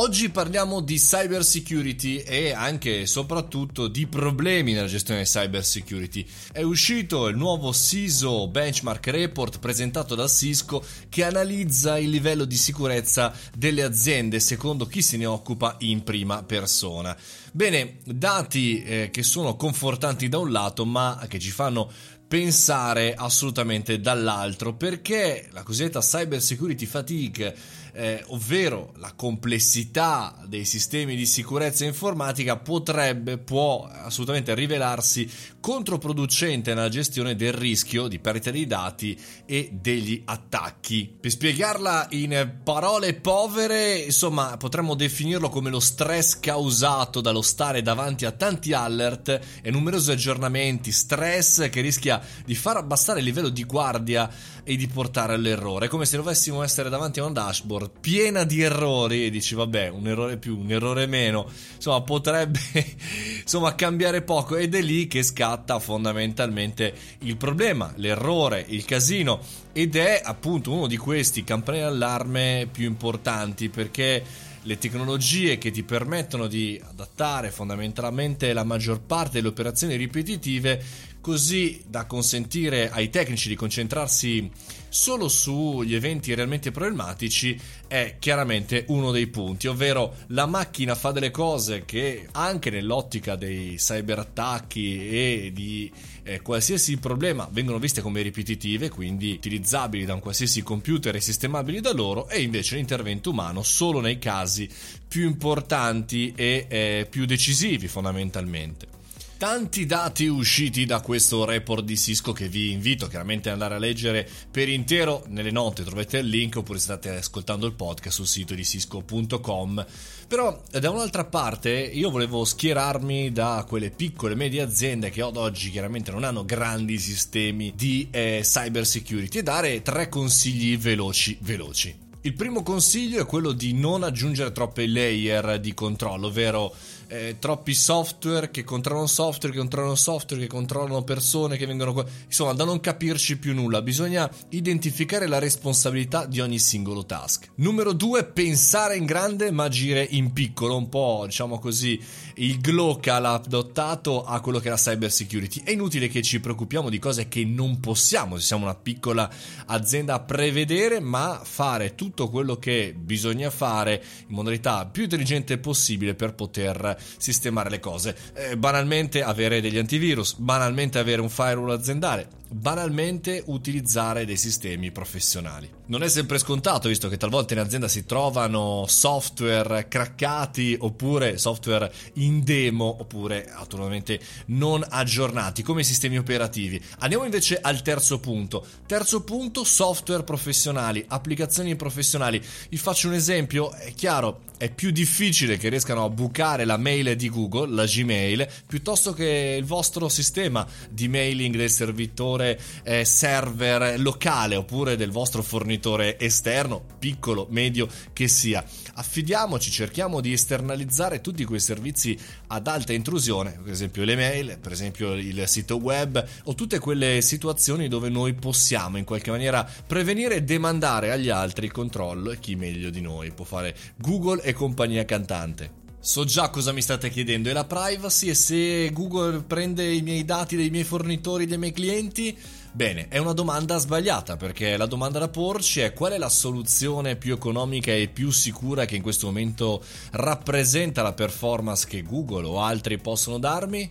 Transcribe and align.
Oggi 0.00 0.30
parliamo 0.30 0.80
di 0.80 0.96
cyber 0.96 1.42
security 1.44 2.18
e 2.18 2.52
anche 2.52 3.00
e 3.00 3.06
soprattutto 3.06 3.88
di 3.88 4.06
problemi 4.06 4.72
nella 4.72 4.86
gestione 4.86 5.24
cyber 5.24 5.64
security. 5.64 6.24
È 6.52 6.62
uscito 6.62 7.26
il 7.26 7.36
nuovo 7.36 7.72
CISO 7.72 8.46
Benchmark 8.46 9.08
Report 9.08 9.58
presentato 9.58 10.14
da 10.14 10.28
Cisco 10.28 10.84
che 11.08 11.24
analizza 11.24 11.98
il 11.98 12.10
livello 12.10 12.44
di 12.44 12.56
sicurezza 12.56 13.34
delle 13.56 13.82
aziende 13.82 14.38
secondo 14.38 14.86
chi 14.86 15.02
se 15.02 15.16
ne 15.16 15.26
occupa 15.26 15.74
in 15.80 16.04
prima 16.04 16.44
persona. 16.44 17.16
Bene, 17.50 17.96
dati 18.04 18.80
eh, 18.84 19.08
che 19.10 19.24
sono 19.24 19.56
confortanti 19.56 20.28
da 20.28 20.38
un 20.38 20.52
lato 20.52 20.86
ma 20.86 21.26
che 21.26 21.40
ci 21.40 21.50
fanno 21.50 21.90
pensare 22.28 23.14
assolutamente 23.14 24.00
dall'altro 24.00 24.74
perché 24.74 25.48
la 25.52 25.62
cosiddetta 25.62 26.00
cyber 26.00 26.42
security 26.42 26.84
fatigue 26.84 27.56
eh, 27.98 28.22
ovvero 28.28 28.92
la 28.98 29.12
complessità 29.16 30.40
dei 30.46 30.64
sistemi 30.64 31.16
di 31.16 31.26
sicurezza 31.26 31.84
informatica 31.84 32.56
potrebbe, 32.56 33.38
può 33.38 33.88
assolutamente 33.90 34.54
rivelarsi 34.54 35.28
controproducente 35.58 36.74
nella 36.74 36.88
gestione 36.88 37.34
del 37.34 37.52
rischio 37.52 38.06
di 38.06 38.20
perdita 38.20 38.52
dei 38.52 38.68
dati 38.68 39.18
e 39.44 39.70
degli 39.72 40.22
attacchi. 40.26 41.12
Per 41.20 41.28
spiegarla 41.28 42.06
in 42.10 42.60
parole 42.62 43.14
povere, 43.14 43.98
insomma, 43.98 44.56
potremmo 44.56 44.94
definirlo 44.94 45.48
come 45.48 45.68
lo 45.68 45.80
stress 45.80 46.38
causato 46.38 47.20
dallo 47.20 47.42
stare 47.42 47.82
davanti 47.82 48.24
a 48.24 48.30
tanti 48.30 48.72
alert 48.72 49.40
e 49.60 49.70
numerosi 49.72 50.12
aggiornamenti, 50.12 50.92
stress 50.92 51.68
che 51.68 51.80
rischia 51.80 52.17
di 52.44 52.54
far 52.54 52.76
abbassare 52.76 53.20
il 53.20 53.24
livello 53.24 53.48
di 53.48 53.64
guardia 53.64 54.30
e 54.64 54.76
di 54.76 54.86
portare 54.86 55.34
all'errore, 55.34 55.88
come 55.88 56.04
se 56.04 56.16
dovessimo 56.16 56.62
essere 56.62 56.88
davanti 56.88 57.20
a 57.20 57.24
un 57.24 57.32
dashboard 57.32 57.90
piena 58.00 58.44
di 58.44 58.60
errori 58.60 59.24
e 59.24 59.30
dici 59.30 59.54
vabbè 59.54 59.88
un 59.88 60.06
errore 60.06 60.36
più, 60.36 60.58
un 60.58 60.70
errore 60.70 61.06
meno, 61.06 61.48
insomma 61.74 62.02
potrebbe 62.02 62.60
insomma 63.40 63.74
cambiare 63.74 64.22
poco 64.22 64.56
ed 64.56 64.74
è 64.74 64.82
lì 64.82 65.06
che 65.06 65.22
scatta 65.22 65.78
fondamentalmente 65.78 66.92
il 67.20 67.36
problema, 67.36 67.92
l'errore, 67.96 68.64
il 68.68 68.84
casino. 68.84 69.40
Ed 69.72 69.94
è 69.94 70.20
appunto 70.24 70.72
uno 70.72 70.86
di 70.86 70.96
questi 70.96 71.44
campanelli 71.44 71.84
d'allarme 71.84 72.68
più 72.70 72.86
importanti 72.86 73.68
perché 73.68 74.24
le 74.62 74.78
tecnologie 74.78 75.56
che 75.56 75.70
ti 75.70 75.82
permettono 75.82 76.46
di 76.46 76.80
adattare 76.82 77.50
fondamentalmente 77.50 78.52
la 78.52 78.64
maggior 78.64 79.00
parte 79.00 79.34
delle 79.34 79.48
operazioni 79.48 79.96
ripetitive 79.96 80.82
così 81.20 81.82
da 81.86 82.06
consentire 82.06 82.90
ai 82.90 83.10
tecnici 83.10 83.48
di 83.48 83.54
concentrarsi 83.54 84.50
solo 84.88 85.28
sugli 85.28 85.94
eventi 85.94 86.34
realmente 86.34 86.70
problematici 86.70 87.58
è 87.86 88.16
chiaramente 88.18 88.84
uno 88.88 89.10
dei 89.10 89.26
punti, 89.26 89.66
ovvero 89.66 90.14
la 90.28 90.46
macchina 90.46 90.94
fa 90.94 91.10
delle 91.10 91.30
cose 91.30 91.84
che 91.84 92.26
anche 92.32 92.70
nell'ottica 92.70 93.36
dei 93.36 93.76
cyberattacchi 93.76 95.08
e 95.08 95.50
di 95.52 95.90
eh, 96.22 96.40
qualsiasi 96.40 96.98
problema 96.98 97.48
vengono 97.50 97.78
viste 97.78 98.00
come 98.02 98.22
ripetitive, 98.22 98.88
quindi 98.88 99.32
utilizzabili 99.32 100.04
da 100.04 100.14
un 100.14 100.20
qualsiasi 100.20 100.62
computer 100.62 101.14
e 101.14 101.20
sistemabili 101.20 101.80
da 101.80 101.92
loro, 101.92 102.28
e 102.28 102.42
invece 102.42 102.76
l'intervento 102.76 103.30
umano 103.30 103.62
solo 103.62 104.00
nei 104.00 104.18
casi 104.18 104.68
più 105.06 105.26
importanti 105.26 106.32
e 106.34 106.66
eh, 106.68 107.06
più 107.08 107.24
decisivi 107.24 107.88
fondamentalmente. 107.88 108.97
Tanti 109.38 109.86
dati 109.86 110.26
usciti 110.26 110.84
da 110.84 111.00
questo 111.00 111.44
report 111.44 111.84
di 111.84 111.96
Cisco 111.96 112.32
che 112.32 112.48
vi 112.48 112.72
invito 112.72 113.06
chiaramente 113.06 113.48
ad 113.48 113.54
andare 113.54 113.76
a 113.76 113.78
leggere 113.78 114.28
per 114.50 114.68
intero 114.68 115.22
nelle 115.28 115.52
note, 115.52 115.84
trovate 115.84 116.18
il 116.18 116.26
link 116.26 116.56
oppure 116.56 116.80
state 116.80 117.10
ascoltando 117.10 117.64
il 117.64 117.74
podcast 117.74 118.16
sul 118.16 118.26
sito 118.26 118.56
di 118.56 118.64
cisco.com. 118.64 119.86
Però 120.26 120.60
da 120.72 120.90
un'altra 120.90 121.24
parte 121.24 121.70
io 121.70 122.10
volevo 122.10 122.44
schierarmi 122.44 123.30
da 123.30 123.64
quelle 123.64 123.90
piccole 123.90 124.32
e 124.32 124.36
medie 124.36 124.60
aziende 124.60 125.10
che 125.10 125.22
ad 125.22 125.36
oggi 125.36 125.70
chiaramente 125.70 126.10
non 126.10 126.24
hanno 126.24 126.44
grandi 126.44 126.98
sistemi 126.98 127.72
di 127.76 128.08
eh, 128.10 128.40
cyber 128.42 128.84
security 128.84 129.38
e 129.38 129.42
dare 129.44 129.82
tre 129.82 130.08
consigli 130.08 130.76
veloci 130.76 131.38
veloci. 131.42 132.07
Il 132.28 132.34
primo 132.34 132.62
consiglio 132.62 133.22
è 133.22 133.24
quello 133.24 133.52
di 133.52 133.72
non 133.72 134.02
aggiungere 134.02 134.52
troppe 134.52 134.86
layer 134.86 135.58
di 135.60 135.72
controllo, 135.72 136.26
ovvero 136.26 136.74
eh, 137.08 137.36
troppi 137.38 137.72
software 137.72 138.50
che 138.50 138.64
controllano 138.64 139.06
software, 139.06 139.54
che 139.54 139.60
controllano 139.60 139.94
software, 139.94 140.42
che 140.42 140.48
controllano 140.48 141.02
persone, 141.04 141.56
che 141.56 141.64
vengono. 141.64 142.04
Insomma, 142.26 142.52
da 142.52 142.64
non 142.64 142.80
capirci 142.80 143.38
più 143.38 143.54
nulla, 143.54 143.80
bisogna 143.80 144.30
identificare 144.50 145.26
la 145.26 145.38
responsabilità 145.38 146.26
di 146.26 146.40
ogni 146.40 146.58
singolo 146.58 147.06
task. 147.06 147.48
Numero 147.56 147.94
due, 147.94 148.24
pensare 148.24 148.96
in 148.96 149.06
grande 149.06 149.50
ma 149.50 149.64
agire 149.64 150.06
in 150.10 150.34
piccolo, 150.34 150.76
un 150.76 150.90
po' 150.90 151.22
diciamo 151.24 151.58
così 151.58 151.98
il 152.34 152.60
glow 152.60 153.00
che 153.00 153.10
l'ha 153.10 153.32
adottato 153.32 154.22
a 154.24 154.40
quello 154.40 154.58
che 154.58 154.68
è 154.68 154.70
la 154.70 154.76
cyber 154.76 155.10
security. 155.10 155.62
È 155.64 155.70
inutile 155.70 156.08
che 156.08 156.20
ci 156.20 156.40
preoccupiamo 156.40 156.90
di 156.90 156.98
cose 156.98 157.26
che 157.28 157.42
non 157.44 157.80
possiamo, 157.80 158.36
se 158.36 158.44
siamo 158.44 158.64
una 158.64 158.74
piccola 158.74 159.30
azienda, 159.66 160.20
prevedere, 160.20 161.00
ma 161.00 161.40
fare 161.42 161.94
tutto 161.94 162.17
quello 162.26 162.56
che 162.56 162.94
bisogna 162.98 163.50
fare 163.50 164.02
in 164.26 164.34
modalità 164.34 164.86
più 164.86 165.04
intelligente 165.04 165.58
possibile 165.58 166.14
per 166.14 166.34
poter 166.34 166.96
sistemare 167.16 167.70
le 167.70 167.78
cose. 167.78 168.16
Eh, 168.34 168.56
banalmente 168.56 169.22
avere 169.22 169.60
degli 169.60 169.78
antivirus, 169.78 170.34
banalmente 170.34 170.98
avere 170.98 171.20
un 171.20 171.30
firewall 171.30 171.70
aziendale, 171.70 172.28
banalmente 172.50 173.42
utilizzare 173.46 174.24
dei 174.24 174.36
sistemi 174.36 174.90
professionali. 174.90 175.70
Non 175.86 176.02
è 176.02 176.08
sempre 176.08 176.38
scontato, 176.38 176.88
visto 176.88 177.08
che 177.08 177.16
talvolta 177.16 177.54
in 177.54 177.60
azienda 177.60 177.88
si 177.88 178.04
trovano 178.04 178.84
software 178.86 179.88
craccati 179.88 180.76
oppure 180.78 181.38
software 181.38 181.90
in 182.14 182.42
demo 182.44 182.96
oppure 183.00 183.46
naturalmente 183.54 184.20
non 184.46 184.84
aggiornati 184.86 185.62
come 185.62 185.82
sistemi 185.82 186.18
operativi. 186.18 186.82
Andiamo 186.98 187.24
invece 187.24 187.58
al 187.60 187.82
terzo 187.82 188.18
punto. 188.18 188.66
Terzo 188.86 189.22
punto, 189.22 189.64
software 189.64 190.24
professionali, 190.24 191.04
applicazioni 191.06 191.76
professionali. 191.76 191.97
Vi 192.02 192.76
faccio 192.76 193.08
un 193.08 193.14
esempio, 193.14 193.72
è 193.72 193.92
chiaro, 193.94 194.42
è 194.58 194.70
più 194.70 194.90
difficile 194.90 195.56
che 195.56 195.68
riescano 195.68 196.04
a 196.04 196.10
bucare 196.10 196.64
la 196.64 196.76
mail 196.76 197.14
di 197.16 197.30
Google, 197.30 197.72
la 197.72 197.84
Gmail, 197.84 198.46
piuttosto 198.66 199.12
che 199.12 199.56
il 199.56 199.64
vostro 199.64 200.08
sistema 200.08 200.66
di 200.90 201.08
mailing 201.08 201.56
del 201.56 201.70
servitore 201.70 202.60
eh, 202.82 203.04
server 203.04 204.00
locale 204.00 204.56
oppure 204.56 204.96
del 204.96 205.12
vostro 205.12 205.42
fornitore 205.42 206.18
esterno, 206.18 206.84
piccolo, 206.98 207.46
medio 207.50 207.88
che 208.12 208.26
sia. 208.26 208.64
Affidiamoci, 208.94 209.70
cerchiamo 209.70 210.20
di 210.20 210.32
esternalizzare 210.32 211.20
tutti 211.20 211.44
quei 211.44 211.60
servizi 211.60 212.18
ad 212.48 212.66
alta 212.66 212.92
intrusione, 212.92 213.60
per 213.62 213.72
esempio 213.72 214.02
le 214.02 214.16
mail, 214.16 214.58
per 214.60 214.72
esempio 214.72 215.12
il 215.12 215.44
sito 215.46 215.76
web 215.76 216.24
o 216.44 216.54
tutte 216.54 216.80
quelle 216.80 217.22
situazioni 217.22 217.86
dove 217.86 218.08
noi 218.08 218.34
possiamo 218.34 218.98
in 218.98 219.04
qualche 219.04 219.30
maniera 219.30 219.68
prevenire 219.86 220.36
e 220.36 220.42
demandare 220.42 221.12
agli 221.12 221.28
altri 221.28 221.66
il 221.66 221.72
controllo 221.88 222.30
e 222.30 222.38
chi 222.38 222.54
meglio 222.54 222.90
di 222.90 223.00
noi 223.00 223.32
può 223.32 223.46
fare 223.46 223.74
Google 223.96 224.42
e 224.42 224.52
compagnia 224.52 225.04
cantante. 225.04 225.86
So 226.00 226.24
già 226.24 226.48
cosa 226.50 226.70
mi 226.72 226.80
state 226.80 227.10
chiedendo, 227.10 227.48
è 227.48 227.52
la 227.52 227.64
privacy 227.64 228.28
e 228.28 228.34
se 228.34 228.90
Google 228.92 229.42
prende 229.42 229.90
i 229.90 230.00
miei 230.00 230.24
dati 230.24 230.54
dei 230.54 230.70
miei 230.70 230.84
fornitori, 230.84 231.46
dei 231.46 231.58
miei 231.58 231.72
clienti? 231.72 232.36
Bene, 232.70 233.08
è 233.08 233.18
una 233.18 233.32
domanda 233.32 233.78
sbagliata 233.78 234.36
perché 234.36 234.76
la 234.76 234.86
domanda 234.86 235.18
da 235.18 235.28
porci 235.28 235.80
è 235.80 235.92
qual 235.92 236.12
è 236.12 236.18
la 236.18 236.28
soluzione 236.28 237.16
più 237.16 237.34
economica 237.34 237.92
e 237.92 238.08
più 238.08 238.30
sicura 238.30 238.84
che 238.84 238.94
in 238.94 239.02
questo 239.02 239.26
momento 239.26 239.82
rappresenta 240.12 241.02
la 241.02 241.14
performance 241.14 241.86
che 241.88 242.02
Google 242.02 242.46
o 242.46 242.60
altri 242.62 242.98
possono 242.98 243.38
darmi? 243.38 243.90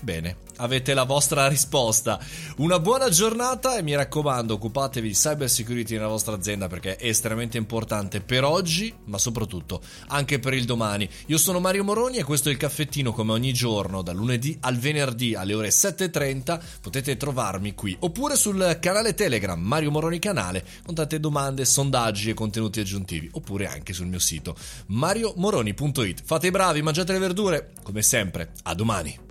Bene, 0.00 0.36
avete 0.58 0.94
la 0.94 1.02
vostra 1.02 1.48
risposta. 1.48 2.20
Una 2.58 2.78
buona 2.78 3.08
giornata 3.08 3.76
e 3.76 3.82
mi 3.82 3.96
raccomando, 3.96 4.54
occupatevi 4.54 5.08
di 5.08 5.14
cyber 5.14 5.50
security 5.50 5.94
nella 5.94 6.06
vostra 6.06 6.34
azienda 6.34 6.68
perché 6.68 6.96
è 6.96 7.08
estremamente 7.08 7.58
importante 7.58 8.20
per 8.20 8.44
oggi, 8.44 8.94
ma 9.06 9.18
soprattutto 9.18 9.80
anche 10.06 10.38
per 10.38 10.54
il 10.54 10.64
domani. 10.66 11.08
Io 11.26 11.36
sono 11.36 11.58
Mario 11.58 11.82
Moroni 11.82 12.18
e 12.18 12.24
questo 12.24 12.48
è 12.48 12.52
il 12.52 12.58
caffettino 12.58 13.12
come 13.12 13.32
ogni 13.32 13.52
giorno, 13.52 14.02
dal 14.02 14.14
lunedì 14.14 14.56
al 14.60 14.76
venerdì 14.76 15.34
alle 15.34 15.54
ore 15.54 15.70
7:30. 15.70 16.60
Potete 16.80 17.16
trovarmi 17.16 17.74
qui 17.74 17.96
oppure 17.98 18.36
sul 18.36 18.78
canale 18.80 19.14
Telegram 19.14 19.60
Mario 19.60 19.90
Moroni 19.90 20.20
canale 20.20 20.64
con 20.84 20.94
tante 20.94 21.18
domande, 21.18 21.64
sondaggi 21.64 22.30
e 22.30 22.34
contenuti 22.34 22.78
aggiuntivi, 22.78 23.28
oppure 23.32 23.66
anche 23.66 23.92
sul 23.92 24.06
mio 24.06 24.20
sito 24.20 24.54
mariomoroni.it. 24.86 26.22
Fate 26.24 26.46
i 26.46 26.50
bravi, 26.52 26.82
mangiate 26.82 27.12
le 27.12 27.18
verdure, 27.18 27.72
come 27.82 28.02
sempre. 28.02 28.52
A 28.62 28.74
domani. 28.74 29.26